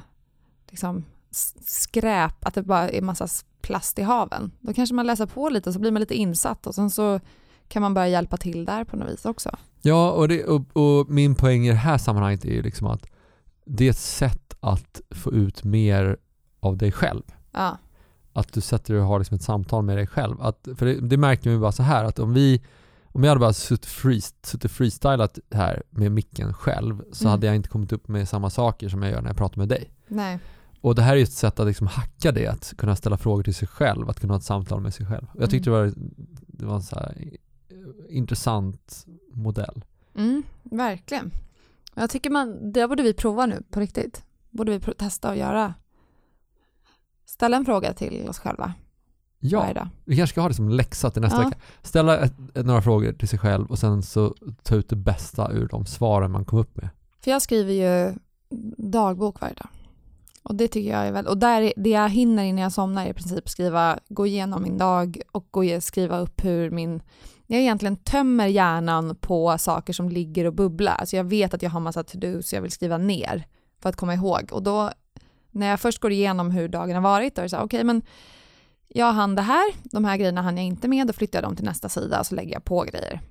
[0.69, 1.05] liksom,
[1.65, 3.27] skräp, att det bara är massa
[3.61, 4.51] plast i haven?
[4.59, 7.19] Då kanske man läser på lite och så blir man lite insatt och sen så
[7.67, 9.57] kan man börja hjälpa till där på något vis också.
[9.81, 13.05] Ja, och, det, och, och min poäng i det här sammanhanget är ju liksom att
[13.65, 16.17] det är ett sätt att få ut mer
[16.59, 17.23] av dig själv.
[17.51, 17.77] Ja,
[18.33, 20.41] Att du sätter dig och har liksom ett samtal med dig själv.
[20.41, 22.61] Att, för det, det märker man ju bara så här att om vi,
[23.13, 27.31] Om jag hade bara suttit, free, suttit freestylat här med micken själv så Mm.
[27.31, 29.67] hade jag inte kommit upp med samma saker som jag gör när jag pratar med
[29.69, 29.91] dig.
[30.07, 30.39] Nej.
[30.81, 33.43] Och det här är ju ett sätt att liksom hacka det, att kunna ställa frågor
[33.43, 35.27] till sig själv, att kunna ha ett samtal med sig själv.
[35.39, 35.93] Jag tyckte det var,
[36.47, 39.83] det var en så här eh, intressant modell.
[40.15, 41.31] Mm, verkligen.
[41.95, 44.23] Jag tycker man, det borde vi prova nu på riktigt.
[44.49, 45.73] Borde vi testa att göra.
[47.31, 48.73] Ställa en fråga till oss själva
[49.39, 51.45] Ja, vi kanske ska ha det som läxa till nästa Ja.
[51.45, 51.59] vecka.
[51.81, 55.67] Ställa ett, några frågor till sig själv och sen så ta ut det bästa ur
[55.67, 56.89] de svaren man kom upp med.
[57.23, 58.13] För jag skriver ju
[58.77, 59.67] dagbok varje dag.
[60.43, 63.09] Och det tycker jag är väl, och där, det jag hinner innan jag somnar är
[63.09, 67.01] i princip skriva, gå igenom min dag och gå, skriva upp hur min,
[67.47, 70.93] jag egentligen tömmer hjärnan på saker som ligger och bubblar.
[70.93, 73.47] Alltså jag vet att jag har massa to-dos jag vill skriva ner
[73.81, 74.49] för att komma ihåg.
[74.51, 74.91] Och då,
[75.51, 77.83] när jag först går igenom hur dagen har varit, då är det så här, okej
[77.83, 78.01] men
[78.87, 81.55] jag hann det här, de här grejerna hann jag inte med, då flyttar jag dem
[81.55, 83.21] till nästa sida och så lägger jag på grejer.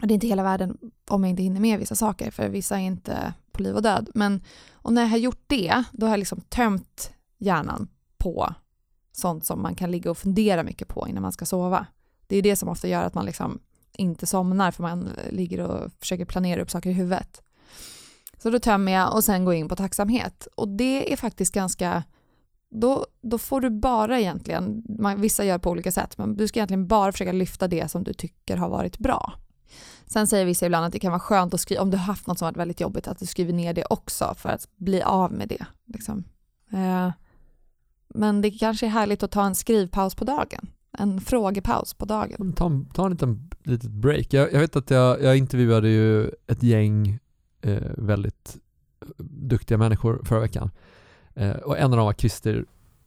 [0.00, 0.78] Och det är inte hela världen
[1.08, 4.10] om jag inte hinner med vissa saker, för vissa är inte på liv och död.
[4.14, 8.54] Men och när jag har gjort det, då har jag liksom tömt hjärnan på
[9.12, 11.86] sånt som man kan ligga och fundera mycket på innan man ska sova.
[12.26, 13.58] Det är det som ofta gör att man liksom
[13.92, 17.42] inte somnar för man ligger och försöker planera upp saker i huvudet.
[18.42, 20.48] Så då tömmer jag och sen går in på tacksamhet.
[20.54, 22.04] Och det är faktiskt ganska,
[22.70, 26.58] då, då får du bara egentligen, man, vissa gör på olika sätt, men du ska
[26.58, 29.32] egentligen bara försöka lyfta det som du tycker har varit bra.
[30.06, 32.26] Sen säger vissa ibland att det kan vara skönt att skriva, om du har haft
[32.26, 35.32] något som varit väldigt jobbigt, att du skriver ner det också för att bli av
[35.32, 35.66] med det.
[35.86, 36.24] Liksom.
[36.72, 37.10] Eh,
[38.14, 40.70] men det kanske är härligt att ta en skrivpaus på dagen.
[40.98, 42.52] En frågepaus på dagen.
[42.56, 44.26] Ta en, ta en liten litet break.
[44.30, 47.18] Jag, jag vet att jag, jag intervjuade ju ett gäng
[47.96, 48.56] väldigt
[49.18, 50.70] duktiga människor förra veckan.
[51.34, 52.64] Eh, och en av dem var Christer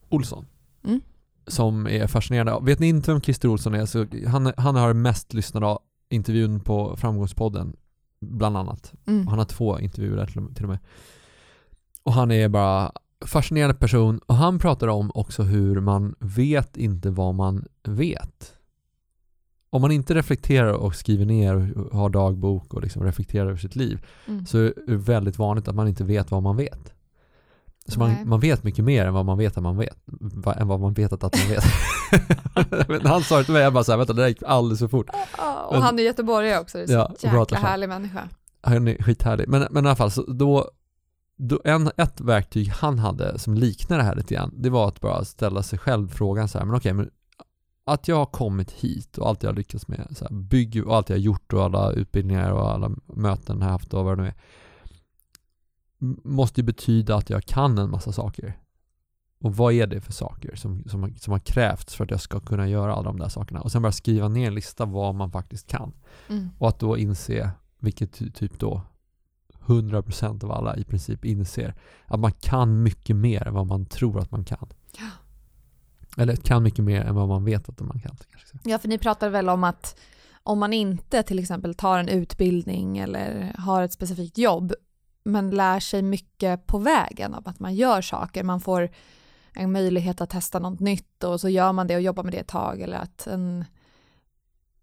[0.09, 0.45] Olsson.
[0.83, 1.01] Mm.
[1.47, 2.65] Som är fascinerande.
[2.65, 5.77] Vet ni inte vem Christer Olsson är så han, han har mest lyssnade
[6.09, 7.75] intervjun på Framgångspodden
[8.21, 8.93] bland annat.
[9.05, 9.27] Mm.
[9.27, 10.79] Han har två intervjuer där till till och med.
[12.03, 12.91] Och han är bara
[13.25, 18.54] fascinerande person och han pratar om också hur man vet inte vad man vet.
[19.75, 23.75] Om man inte reflekterar och skriver ner och har dagbok och liksom reflekterar över sitt
[23.75, 24.45] liv Mm.
[24.45, 26.93] så är det väldigt vanligt att man inte vet vad man vet.
[27.87, 28.15] Så Nej.
[28.17, 29.97] man, man vet mycket mer än vad man vet att man vet.
[30.19, 31.63] Va, än vad man vet att, att man vet.
[33.07, 35.09] Han sa det till mig, jag bara såhär, vänta det där gick alldeles för fort.
[35.37, 38.29] Ja, och han är göteborgare också, det är så Ja, och jäkla härlig människa.
[38.61, 39.47] Han är skithärlig.
[39.49, 40.69] Men, men i alla fall, så då,
[41.37, 45.01] då en, ett verktyg han hade som liknar det här lite grann, det var att
[45.01, 47.09] bara ställa sig själv frågan så här, men okej, men
[47.85, 50.95] att jag har kommit hit och allt jag har lyckats med, så här, bygg och
[50.95, 54.17] allt jag har gjort och alla utbildningar och alla möten jag har haft och vad
[54.17, 54.35] det nu är,
[56.23, 58.59] måste ju betyda att jag kan en massa saker.
[59.39, 62.39] Och vad är det för saker som, som, som har krävts för att jag ska
[62.39, 63.61] kunna göra alla de där sakerna?
[63.61, 65.93] Och sen bara skriva ner en lista vad man faktiskt kan.
[66.29, 66.49] Mm.
[66.57, 68.81] Och att då inse, vilket ty- typ då
[69.65, 74.19] 100% av alla i princip inser, att man kan mycket mer än vad man tror
[74.19, 74.67] att man kan.
[74.97, 75.09] Ja.
[76.17, 78.17] Eller kan mycket mer än vad man vet att man kan.
[78.31, 78.69] kanske.
[78.69, 79.99] Ja, för ni pratar väl om att
[80.43, 84.73] om man inte till exempel tar en utbildning eller har ett specifikt jobb
[85.23, 88.89] men lär sig mycket på vägen av att man gör saker, man får
[89.53, 92.37] en möjlighet att testa något nytt och så gör man det och jobbar med det
[92.37, 93.65] ett tag eller att en,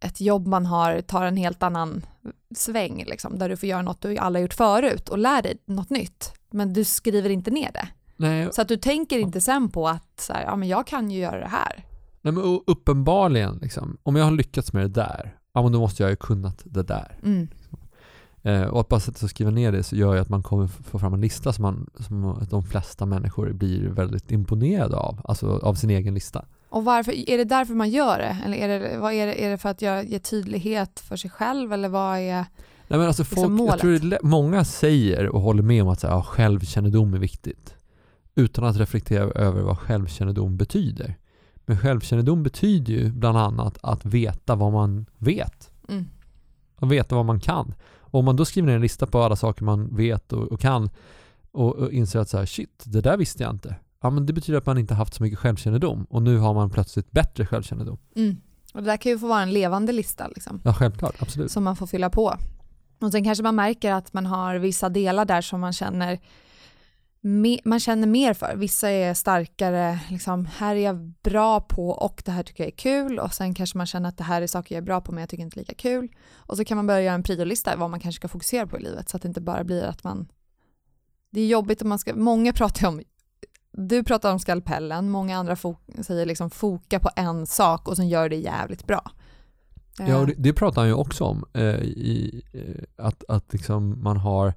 [0.00, 2.06] ett jobb man har tar en helt annan
[2.54, 5.90] sväng liksom, där du får göra något du aldrig gjort förut och lär dig något
[5.90, 7.88] nytt men du skriver inte ner det.
[8.22, 11.10] Nej, Så att du tänker inte sen på att så här, ja, men jag kan
[11.10, 11.84] ju göra det här.
[12.22, 16.02] nej men uppenbarligen, liksom, om jag har lyckats med det där, ja men då måste
[16.02, 17.18] jag ju kunnat det där.
[17.22, 17.48] Mm.
[18.42, 20.42] Eh, och att bara sätta sig och skriva ner det så gör ju att man
[20.42, 25.20] kommer få fram en lista som, man, som de flesta människor blir väldigt imponerade av,
[25.24, 26.44] alltså av sin egen lista.
[26.68, 28.36] Och varför, är det därför man gör det?
[28.44, 31.30] Eller är det, vad är det, är det för att göra, ge tydlighet för sig
[31.30, 32.44] själv eller vad är...
[32.88, 33.80] Nej men alltså Liksom folk, jag målet.
[33.80, 37.74] tror det många säger och håller med om att så här, ja, självkännedom är viktigt.
[38.34, 41.18] Utan att reflektera över vad självkännedom betyder.
[41.66, 45.70] Men självkännedom betyder ju bland annat att veta vad man vet.
[45.88, 46.08] Mm.
[46.76, 47.74] Och veta vad man kan.
[47.98, 50.60] Och om man då skriver ner en lista på alla saker man vet och, och
[50.60, 50.90] kan
[51.52, 53.76] och, och inser att så här, shit, det där visste jag inte.
[54.00, 56.70] Ja men det betyder att man inte haft så mycket självkännedom och nu har man
[56.70, 57.98] plötsligt bättre självkännedom.
[58.16, 58.36] Mm.
[58.74, 61.50] Och det där kan ju få vara en levande lista liksom, Ja självklart, absolut.
[61.50, 62.36] som man får fylla på.
[63.00, 66.20] Och sen kanske man märker att man har vissa delar där som man känner
[67.22, 68.56] me, man känner mer för.
[68.56, 72.76] Vissa är starkare, liksom, här är jag bra på och det här tycker jag är
[72.76, 75.12] kul och sen kanske man känner att det här är saker jag är bra på
[75.12, 76.12] men jag tycker inte lika kul.
[76.34, 78.82] Och så kan man börja göra en priolista vad man kanske ska fokusera på i
[78.82, 80.28] livet så att det inte bara blir att man
[81.30, 83.02] det är jobbigt om man ska, många pratar ju om
[83.72, 85.56] du pratar om skalpellen, många andra
[86.00, 89.10] säger liksom foka på en sak och sen gör det jävligt bra.
[89.98, 91.44] Ja, och det, det pratar han ju också om.
[91.52, 94.54] Eh, i, eh, att att liksom man har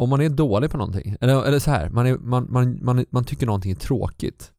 [0.00, 3.04] om man är dålig på någonting, eller, eller så här, man, är, man, man, man,
[3.10, 4.52] man tycker någonting är tråkigt.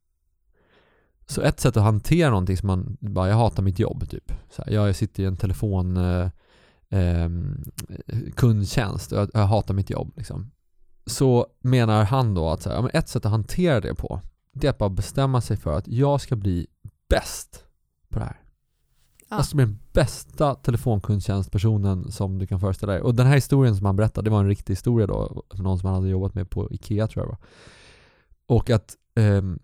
[1.26, 4.32] Så ett sätt att hantera någonting som man bara, jag hatar mitt jobb typ.
[4.50, 6.28] Så här, jag sitter i en telefon eh,
[6.88, 7.30] eh,
[8.34, 10.50] kundtjänst och jag, jag, hatar mitt jobb liksom.
[11.06, 14.20] Så menar han då att så här, ett sätt att hantera det på,
[14.52, 16.66] det är att bara bestämma sig för att jag ska bli
[17.08, 17.64] bäst
[18.08, 18.40] på det här.
[19.36, 19.44] Ja.
[19.54, 23.02] Bli den bästa telefonkundtjänstpersonen som du kan föreställa dig.
[23.02, 25.86] Och den här historien som han berättade, det var en riktig historia då, någon som
[25.86, 27.38] han hade jobbat med på IKEA tror jag var.
[28.46, 29.58] Och att um,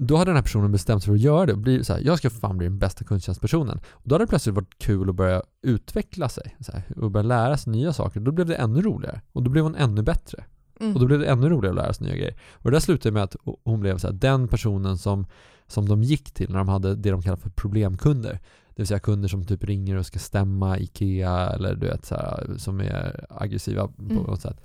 [0.00, 2.00] då hade den här personen bestämt sig för att göra det och bli så här,
[2.00, 3.80] jag ska fan bli den bästa kundtjänstpersonen.
[3.90, 7.56] Och då hade det plötsligt varit kul att börja utveckla sig här, och börja lära
[7.56, 8.20] sig nya saker.
[8.20, 10.44] Då blev det ännu roligare och då blev hon ännu bättre.
[10.80, 10.94] Mm.
[10.94, 12.36] Och då blev det ännu roligare att lära sig nya grejer.
[12.52, 15.26] Och det där slutade med att hon blev så här, den personen som,
[15.68, 18.32] som de gick till när de hade det de kallar för problemkunder.
[18.68, 22.14] Det vill säga kunder som typ ringer och ska stämma IKEA eller du vet så
[22.14, 24.16] här, som är aggressiva på mm.
[24.16, 24.60] något sätt.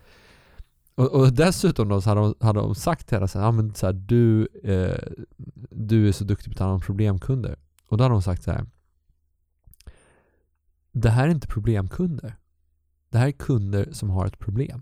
[0.95, 3.51] Och, och, dessutom då så hade de, hade de sagt till henne så här, ja,
[3.51, 5.25] men så här, du, eh,
[5.69, 7.55] du är så duktig på att ta hand om problemkunder.
[7.87, 8.65] Och då hade de sagt så här,
[10.91, 12.35] det här är inte problemkunder.
[13.09, 14.81] Det här är kunder som har ett problem.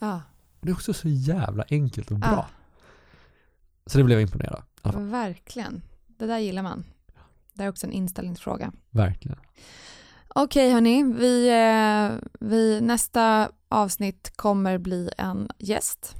[0.00, 0.20] Ah.
[0.60, 2.28] Det är också så jävla enkelt och bra.
[2.28, 2.46] Ah.
[3.86, 5.10] Så det blev jag imponerad av.
[5.10, 5.82] Verkligen.
[6.06, 6.84] Det där gillar man.
[7.54, 8.72] Det är också en inställningsfråga.
[8.90, 9.38] Verkligen.
[10.28, 16.14] Okej hörni, vi, eh, vi, nästa avsnitt kommer bli en gäst.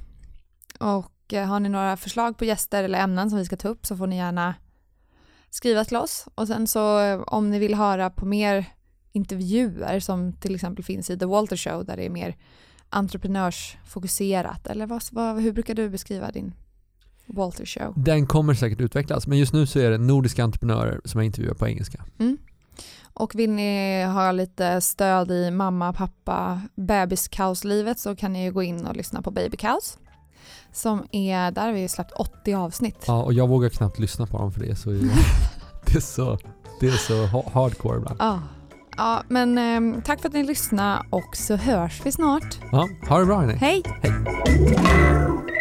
[0.79, 3.85] Och eh, har ni några förslag på gäster eller ämnen som vi ska ta upp
[3.85, 4.55] så får ni gärna
[5.49, 6.27] skriva till oss.
[6.35, 8.65] Och sen så eh, om ni vill höra på mer
[9.11, 12.35] intervjuer som till exempel finns i The Walter Show där det är mer
[12.89, 16.53] entreprenörsfokuserat eller vad, vad, hur brukar du beskriva din
[17.29, 17.93] Walter Show?
[17.95, 21.53] Den kommer säkert utvecklas men just nu så är det nordiska entreprenörer som jag intervjuar
[21.53, 22.05] på engelska.
[22.19, 22.37] Mm.
[23.13, 28.85] Och vill ni ha lite stöd i mamma, pappa, bebiskaoslivet så kan ni gå in
[28.85, 29.97] och lyssna på Babykaos.
[30.73, 33.03] Som är, där har vi släppt 80 avsnitt.
[33.07, 34.89] Ja, och jag vågar knappt lyssna på dem för det är så,
[35.85, 36.37] det är så,
[36.79, 38.17] det är så hardcore ibland.
[38.19, 38.41] Ja,
[38.97, 42.57] ja men eh, tack för att ni lyssnade och så hörs vi snart.
[42.71, 43.53] Ja, ha det bra hörni.
[43.53, 43.83] Hej!
[44.01, 45.58] Hej!